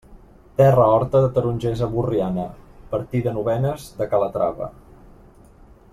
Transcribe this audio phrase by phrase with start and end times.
[0.59, 2.47] Terra horta de tarongers a Borriana,
[2.95, 4.75] partida Novenes de Calatrava.